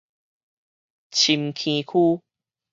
[1.11, 2.23] 深坑區